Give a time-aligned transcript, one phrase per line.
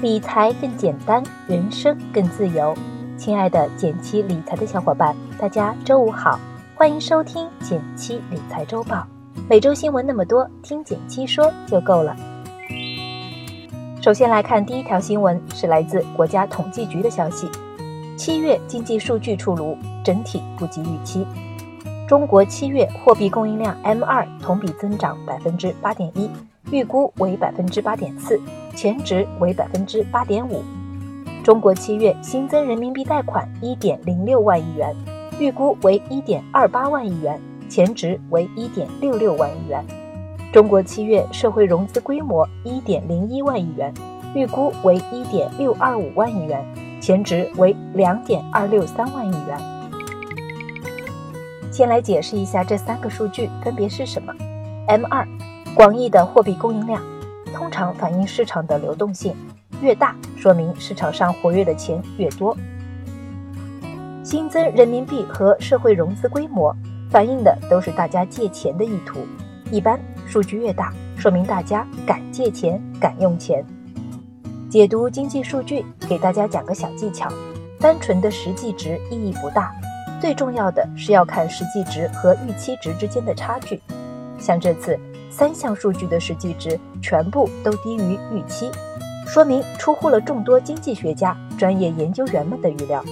[0.00, 2.72] 理财更简单，人生更自由。
[3.16, 6.38] 亲爱的减七理财的小伙伴，大家周五好，
[6.76, 9.04] 欢迎收听减七理财周报。
[9.48, 12.14] 每周新闻那么多，听减七说就够了。
[14.00, 17.50] 首先来看第一条新闻，是来自国家统计局的消息：
[18.16, 21.26] 七月经济数据出炉，整体不及预期。
[22.06, 26.30] 中国七月货币供应量 M 二同比增长百分之八点一，
[26.70, 28.40] 预估为百分之八点四，
[28.74, 30.62] 前值为百分之八点五。
[31.44, 34.94] 中国七月新增人民币贷款一点零六万亿元，
[35.38, 39.84] 预估为一点二八万亿元，前值为一点六六万亿元。
[40.52, 43.92] 中国七月社会融资规模一点零一万亿元，
[44.34, 46.62] 预估为一点六二五万亿元，
[47.00, 49.58] 前值为两点二六三万亿元。
[51.70, 54.34] 先来解释一下这三个数据分别是什么
[54.88, 55.26] ：M 二，
[55.74, 57.00] 广义的货币供应量，
[57.58, 59.34] 通常反映市场的流动性。
[59.82, 62.56] 越大，说明市场上活跃的钱越多。
[64.22, 66.72] 新增人民币和社会融资规模
[67.10, 69.26] 反映的都是大家借钱的意图。
[69.72, 73.64] 一般数据越大，说明大家敢借钱、敢用钱。
[74.70, 77.28] 解读经济数据，给大家讲个小技巧：
[77.80, 79.74] 单纯的实际值意义不大，
[80.20, 83.80] 最重要的是要看实际值和预期值之间的差距。
[84.38, 84.96] 像这次
[85.38, 88.68] 三项数据的实际值全部都低于预期。
[89.24, 93.04] 说明出乎了众多经济学家、专业研究员们的预料，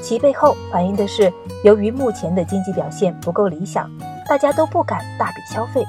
[0.00, 1.30] 其背后反映的是，
[1.64, 3.90] 由于目前的经济表现不够理想，
[4.26, 5.84] 大家都不敢大笔消费，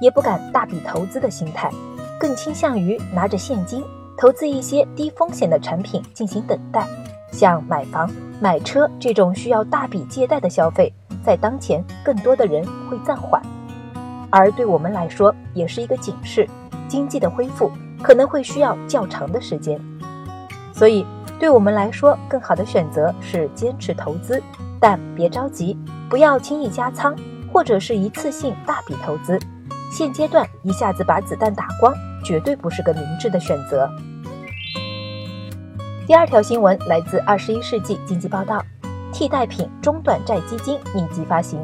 [0.00, 1.68] 也不敢大笔投资的心态，
[2.20, 3.82] 更倾向于拿着现金
[4.16, 6.86] 投资一些低风险的产品进行等待。
[7.32, 8.08] 像买房、
[8.40, 10.92] 买车这种需要大笔借贷的消费，
[11.24, 13.42] 在当前更多的人会暂缓，
[14.32, 16.48] 而对我们来说也是一个警示，
[16.88, 17.70] 经济的恢复。
[18.02, 19.80] 可能会需要较长的时间，
[20.72, 21.06] 所以
[21.38, 24.42] 对我们来说，更好的选择是坚持投资，
[24.80, 25.78] 但别着急，
[26.10, 27.14] 不要轻易加仓，
[27.52, 29.38] 或者是一次性大笔投资。
[29.92, 31.94] 现阶段一下子把子弹打光，
[32.24, 33.88] 绝对不是个明智的选择。
[36.04, 38.58] 第二条新闻来自《二十一世纪经济报道》，
[39.12, 41.60] 替代品中短债基金密集发行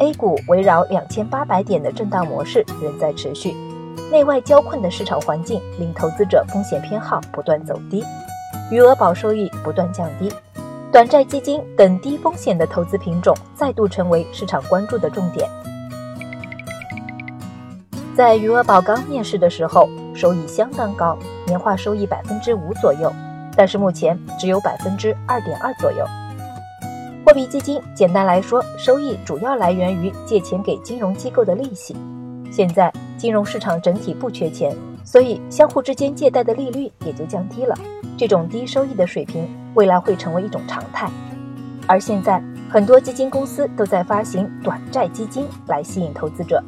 [0.00, 3.54] ，A 股围绕两千八百点的震荡模式仍在持续。
[4.10, 8.04] 内外交困的市场环境令投资者风险偏好不断走低，
[8.70, 10.32] 余额宝收益不断降低，
[10.90, 15.48] 短债基金等低风险的投资品种再度成为市场关注的重点。
[18.16, 23.12] 在余额宝刚面世的时候，收益相当高，年化收益百分之五左右，
[23.54, 26.04] 但是目前只有百分之二点二左右。
[27.30, 31.94] 货币基金简单来说，收益主要来源于借钱给金融机构的利息。
[32.50, 37.78] 现在金融市场整体不缺钱，所以相互之间借贷的利率也就降低了。
[38.18, 41.08] 这种低收益的水平，未来会成为一种常态。
[41.86, 46.60] 而现在很多基金公司都在发行短债基金来吸引投资者。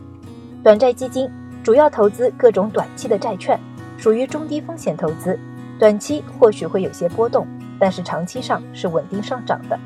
[0.62, 1.28] 短债基金
[1.64, 3.58] 主要投资各种短期的债券，
[3.98, 5.36] 属于中低风险投资。
[5.76, 7.48] 短期或许会有些波动，
[7.80, 9.76] 但是长期上是稳定上涨的。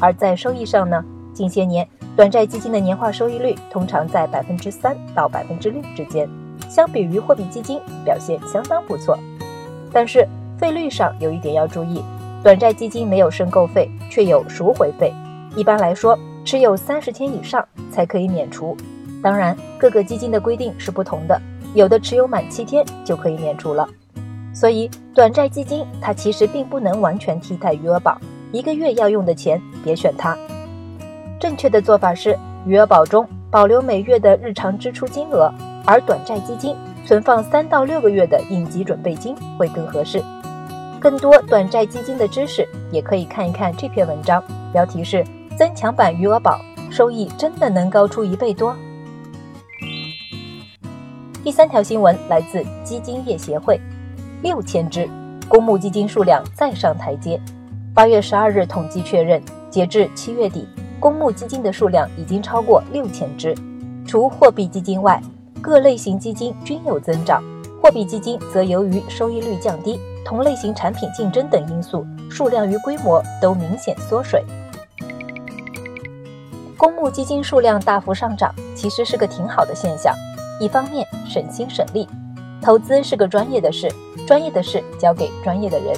[0.00, 1.04] 而在收益上呢？
[1.32, 1.86] 近些年。
[2.16, 6.28] 短债基金的年化收益率通常在百分之三到百分之六之间，
[6.68, 9.16] 相比于货币基金表现相当不错。
[9.92, 10.28] 但是
[10.58, 12.02] 费率上有一点要注意，
[12.42, 15.14] 短债基金没有申购费，却有赎回费。
[15.56, 18.76] 一般来说，持有三十天以上才可以免除。
[19.22, 21.40] 当然，各个基金的规定是不同的，
[21.74, 23.88] 有的持有满七天就可以免除了。
[24.52, 28.20] 所以，短债基金它其实并不能完全替代余额宝，
[28.52, 30.36] 一个月要用的钱别选它。
[31.38, 35.52] 正确的做法是，余额宝中保留每月的日常支出金额，
[35.86, 40.22] 而短债基金存放三到六个月的应急准备金会更合适。
[41.00, 45.24] 更多短债基金的知识，也可以看一看这篇文章，标题是
[45.56, 46.60] “增强版余额宝
[46.90, 48.76] 收益真的能高出一倍多”。
[51.42, 53.80] 第三条新闻来自基金业协会，
[54.42, 55.08] 六千只
[55.48, 57.40] 公募基金数量再上台阶。
[58.00, 60.66] 八月十二日统计确认，截至七月底。
[60.98, 63.54] 公募基金的数量已经超过六千只，
[64.06, 65.22] 除货币基金外，
[65.60, 67.44] 各类型基金均有增长。
[67.82, 74.42] 货币基金则由于收益率降低、同类型产品竞争等因素，数量与规模都明显缩水。
[76.78, 80.14] 公募基金数量大幅上涨，其实是个挺好的现象。
[80.58, 82.08] 一方面省心省力，
[82.62, 83.92] 投资是个专业的事，
[84.26, 85.94] 专业的事交给专业的人。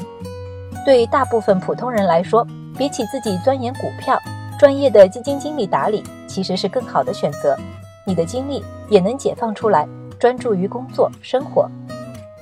[0.85, 2.47] 对大部分普通人来说，
[2.77, 4.21] 比起自己钻研股票。
[4.59, 7.57] 专业的基金经理打理其实是更好的选择，
[8.07, 9.89] 你的精力也能解放出来，
[10.21, 11.69] 专注于工作生活。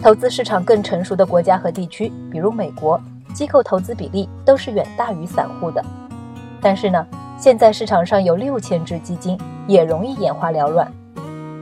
[0.03, 3.01] 投资市场更成熟的国家和地区，比如美国，
[3.33, 5.83] 机构投资比例都是远大于散户的。
[6.61, 7.07] 但是呢，
[7.39, 10.91] 现在市场上有六千只基金，也容易眼花缭乱。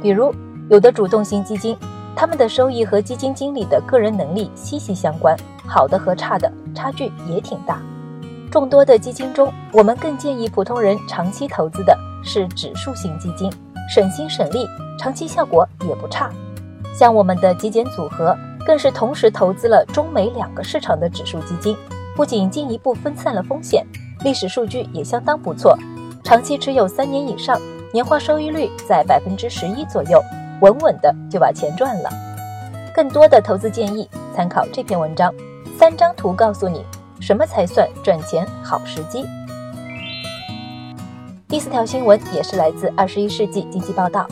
[0.02, 0.34] 比如，
[0.68, 1.76] 有的主动型基金，
[2.16, 5.36] 他们的收益和基金经理的个人能力息息相关，
[5.66, 7.82] 好的和差的差距也挺大。
[8.52, 13.52] 众多的基金中，我们更建议普通人长期投资的是指数型基金，
[13.92, 14.64] 省心省力，
[14.96, 16.30] 长期效果也不差。
[16.94, 21.76] 像我们的极简组合，更是同时投资了中美两个市场的指数基金，
[22.16, 23.84] 不仅进一步分散了风险。
[24.24, 25.76] 历史数据也相当不错，
[26.22, 27.60] 长期持有三年以上，
[27.92, 30.22] 年化收益率在百分之十一左右，
[30.60, 32.08] 稳稳的就把钱赚了。
[32.94, 35.32] 更多的投资建议，参考这篇文章，
[35.78, 36.84] 三张图告诉你
[37.20, 39.24] 什么才算赚钱好时机。
[41.46, 44.26] 第四条新闻也是来自《二十一世纪经济报道》，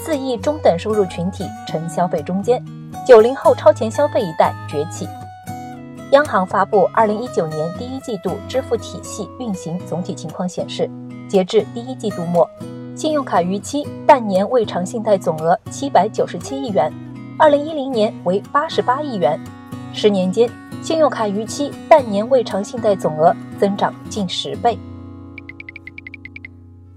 [0.00, 2.64] 四亿中等收入群体成消费中间，
[3.04, 5.08] 九零后超前消费一代崛起。
[6.12, 10.88] 央行发布二零一九年第一季度支付体系运行总体情况显示，
[11.28, 12.48] 截至第一季度末，
[12.94, 16.92] 信用卡逾期半年未偿信贷总额七百九十七亿元，
[17.36, 19.36] 二零一零年为八十八亿元。
[19.92, 20.50] 十年间，
[20.82, 24.78] 信用卡逾期半年未偿信贷总额增长近十倍。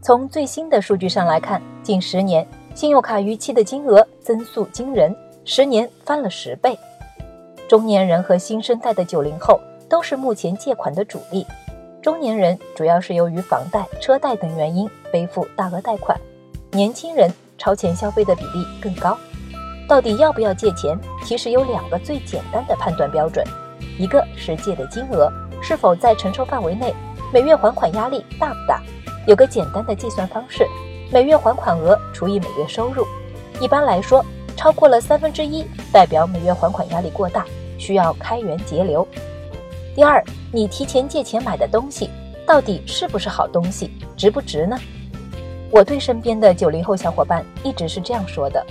[0.02, 6.78] 从最新的数据上来看，近十年信用卡逾期的金额增速惊人，十年翻了十倍。
[7.68, 11.46] 中年人和新生代的九零后都是目前借款的主力。
[12.02, 16.20] 中年人主要是由于房贷、车贷等原因背负大额贷款，
[16.72, 19.18] 年轻人超前消费的比例更高。
[19.88, 20.98] 到底要不要借钱？
[21.26, 23.46] 其实有两个最简单的判断标准：
[24.00, 25.31] 一个是借的金额
[25.62, 26.92] 是否在承受范围内，
[27.31, 28.81] 每月还款压力大不大。
[29.28, 30.66] 有个简单的计算方式：
[31.12, 33.06] 每月还款额除以每月收入。
[33.60, 34.25] 一般来说，
[34.56, 37.46] 超过了三分之一，代表每月还款压力过大。
[37.78, 39.07] 需要开源节流。
[39.96, 40.22] 第二，
[40.52, 42.10] 你提前借钱买的东西
[42.45, 44.78] 到底是不是好东西，值不值呢？
[45.72, 48.66] 我对身边的九零后小伙伴一直是这样说的：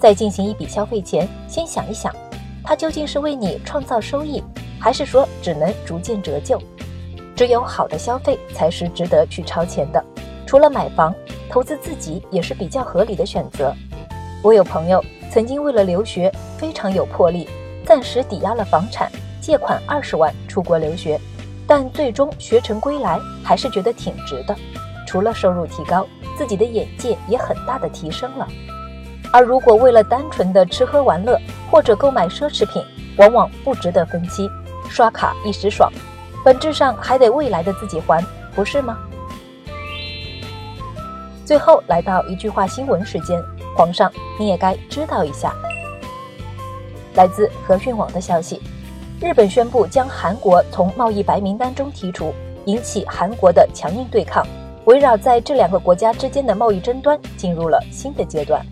[0.00, 2.14] 在进行一笔消费前，先想一想，
[2.62, 4.40] 它究竟是为你创造收益，
[4.82, 6.60] 还是说只能逐渐折旧？
[7.36, 10.04] 只有好的消费才是值得去超前的。
[10.44, 11.14] 除了买房，
[11.48, 13.72] 投资自己也是比较合理的选择。
[14.42, 15.00] 我有朋友
[15.30, 17.48] 曾经为了留学，非常有魄力。
[17.86, 19.08] 暂时抵押了房产，
[19.40, 21.16] 借款二十万出国留学，
[21.64, 24.56] 但最终学成归来，还是觉得挺值的。
[25.06, 26.04] 除了收入提高，
[26.36, 28.48] 自己的眼界也很大的提升了。
[29.32, 31.38] 而如果为了单纯的吃喝玩乐
[31.70, 32.82] 或者购买奢侈品，
[33.16, 34.48] 往往不值得分期，
[34.92, 35.90] 刷卡一时爽，
[36.44, 38.22] 本质上还得未来的自己还，
[38.54, 38.98] 不是吗？
[41.46, 43.42] 最后来到一句话新闻时间，
[43.74, 45.54] 皇上你也该知道一下。
[47.14, 48.60] 来自和讯网的消息，
[49.18, 52.34] 日本宣布将韩国从贸易白名单中剔除，
[52.66, 54.46] 引起韩国的强硬对抗。
[54.84, 58.62] 围绕在这两个国家之间的贸易争端进入了新的阶段。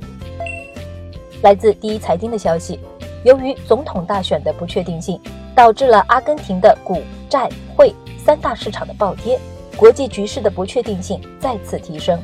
[1.40, 2.78] 来自第一财经的消息，
[3.24, 5.18] 由于总统大选的不确定性，
[5.60, 7.46] 导致了阿根廷的股债
[7.76, 9.38] 汇三大市场的暴跌，
[9.76, 12.18] 国际局势的不确定性再次提升。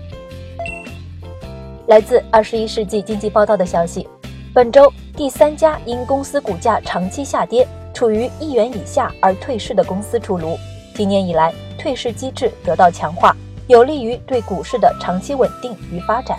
[1.86, 4.08] 来自二十一世纪经济报道的消息。
[4.54, 10.56] 本周第三家因公司股价长期下跌，处于一元以下而退市的公司出炉。
[10.94, 16.38] 今年以来，退市机制得到强化，有利于对股市的长期稳定与发展。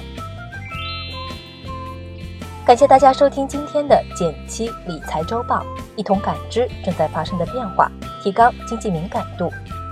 [2.68, 7.90] 感谢大家收听今天的减七理财周报，一同感知正在发生的变化，
[8.22, 9.50] 提高经济敏感度。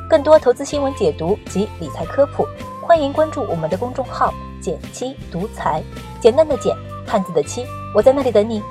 [0.10, 2.46] 更多投资新闻解读及理财科普，
[2.86, 5.82] 欢迎关注我们的公众号“减七独裁”，
[6.20, 6.76] 简单的简。
[7.08, 8.62] 汉字的七，我在那里等你。